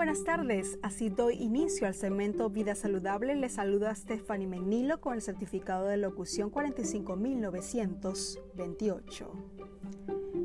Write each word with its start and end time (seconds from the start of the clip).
buenas 0.00 0.24
tardes. 0.24 0.78
Así 0.80 1.10
doy 1.10 1.34
inicio 1.34 1.86
al 1.86 1.92
segmento 1.92 2.48
Vida 2.48 2.74
Saludable. 2.74 3.34
Les 3.34 3.52
saluda 3.52 3.94
Stephanie 3.94 4.46
Menilo 4.46 4.98
con 4.98 5.12
el 5.12 5.20
certificado 5.20 5.88
de 5.88 5.98
locución 5.98 6.48
45928. 6.48 9.30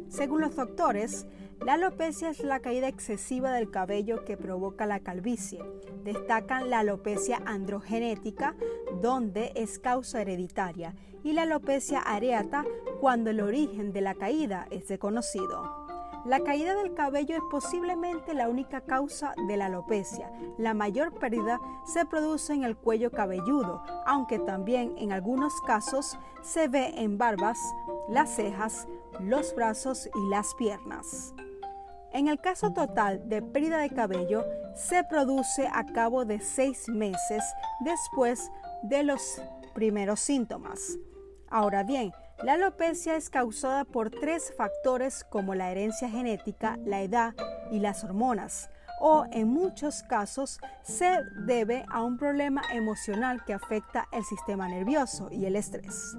Según 0.09 0.41
los 0.41 0.57
doctores, 0.57 1.25
la 1.65 1.75
alopecia 1.75 2.31
es 2.31 2.43
la 2.43 2.59
caída 2.59 2.89
excesiva 2.89 3.53
del 3.53 3.71
cabello 3.71 4.25
que 4.25 4.35
provoca 4.35 4.85
la 4.85 4.99
calvicie. 4.99 5.63
Destacan 6.03 6.69
la 6.69 6.79
alopecia 6.79 7.41
androgenética, 7.45 8.57
donde 9.01 9.53
es 9.55 9.79
causa 9.79 10.21
hereditaria, 10.21 10.95
y 11.23 11.31
la 11.31 11.43
alopecia 11.43 12.01
areata, 12.01 12.65
cuando 12.99 13.29
el 13.29 13.39
origen 13.39 13.93
de 13.93 14.01
la 14.01 14.15
caída 14.15 14.67
es 14.69 14.89
desconocido. 14.89 15.84
La 16.25 16.39
caída 16.39 16.73
del 16.73 16.95
cabello 16.95 17.35
es 17.35 17.43
posiblemente 17.51 18.33
la 18.33 18.49
única 18.49 18.81
causa 18.81 19.35
de 19.47 19.57
la 19.57 19.67
alopecia. 19.67 20.31
La 20.57 20.73
mayor 20.73 21.13
pérdida 21.13 21.61
se 21.85 22.03
produce 22.07 22.51
en 22.51 22.63
el 22.63 22.75
cuello 22.75 23.11
cabelludo, 23.11 23.83
aunque 24.07 24.39
también 24.39 24.95
en 24.97 25.11
algunos 25.11 25.61
casos 25.61 26.17
se 26.41 26.67
ve 26.67 26.93
en 26.95 27.19
barbas, 27.19 27.59
las 28.09 28.35
cejas, 28.35 28.87
los 29.19 29.53
brazos 29.53 30.09
y 30.15 30.29
las 30.29 30.55
piernas. 30.55 31.35
En 32.11 32.27
el 32.27 32.41
caso 32.41 32.73
total 32.73 33.29
de 33.29 33.43
pérdida 33.43 33.77
de 33.77 33.91
cabello, 33.91 34.45
se 34.73 35.03
produce 35.03 35.67
a 35.71 35.85
cabo 35.85 36.25
de 36.25 36.39
seis 36.39 36.89
meses 36.89 37.43
después 37.81 38.51
de 38.81 39.03
los 39.03 39.39
primeros 39.75 40.21
síntomas. 40.21 40.97
Ahora 41.49 41.83
bien, 41.83 42.11
la 42.43 42.53
alopecia 42.53 43.15
es 43.15 43.29
causada 43.29 43.85
por 43.85 44.09
tres 44.09 44.53
factores 44.57 45.23
como 45.23 45.55
la 45.55 45.71
herencia 45.71 46.09
genética, 46.09 46.77
la 46.85 47.01
edad 47.01 47.33
y 47.71 47.79
las 47.79 48.03
hormonas, 48.03 48.69
o 48.99 49.25
en 49.31 49.47
muchos 49.47 50.03
casos 50.03 50.59
se 50.83 51.19
debe 51.45 51.85
a 51.89 52.03
un 52.03 52.17
problema 52.17 52.61
emocional 52.73 53.43
que 53.45 53.53
afecta 53.53 54.07
el 54.11 54.23
sistema 54.23 54.67
nervioso 54.67 55.29
y 55.31 55.45
el 55.45 55.55
estrés. 55.55 56.17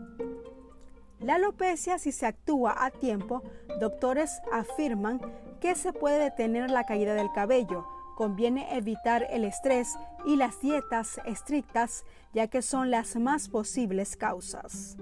La 1.20 1.36
alopecia, 1.36 1.98
si 1.98 2.12
se 2.12 2.26
actúa 2.26 2.84
a 2.84 2.90
tiempo, 2.90 3.42
doctores 3.80 4.40
afirman 4.52 5.20
que 5.60 5.74
se 5.74 5.92
puede 5.92 6.18
detener 6.18 6.70
la 6.70 6.84
caída 6.84 7.14
del 7.14 7.32
cabello. 7.32 7.86
Conviene 8.16 8.76
evitar 8.76 9.26
el 9.30 9.44
estrés 9.44 9.96
y 10.26 10.36
las 10.36 10.60
dietas 10.60 11.20
estrictas, 11.24 12.04
ya 12.32 12.48
que 12.48 12.62
son 12.62 12.90
las 12.90 13.16
más 13.16 13.48
posibles 13.48 14.16
causas. 14.16 14.96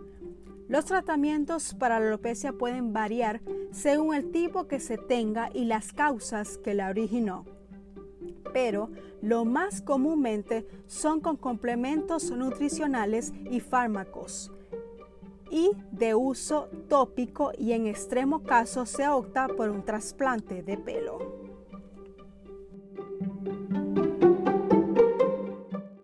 Los 0.69 0.87
tratamientos 0.87 1.75
para 1.75 2.01
la 2.01 2.07
alopecia 2.07 2.53
pueden 2.53 2.93
variar 2.93 3.43
según 3.71 4.15
el 4.15 4.31
tipo 4.31 4.67
que 4.67 4.81
se 4.81 4.97
tenga 4.97 5.51
y 5.53 5.67
las 5.67 5.93
causas 5.93 6.59
que 6.59 6.75
la 6.75 6.89
originó. 6.89 7.45
Pero 8.53 8.91
lo 9.21 9.45
más 9.45 9.83
comúnmente 9.83 10.67
son 10.87 11.21
con 11.21 11.37
complementos 11.37 12.31
nutricionales 12.31 13.33
y 13.51 13.61
fármacos 13.61 14.51
y 15.51 15.71
de 15.93 16.15
uso 16.15 16.69
tópico 16.89 17.53
y 17.57 17.73
en 17.73 17.87
extremo 17.87 18.43
caso 18.43 18.87
se 18.87 19.07
opta 19.07 19.47
por 19.47 19.71
un 19.71 19.85
trasplante 19.85 20.63
de 20.63 20.77
pelo. 20.77 21.44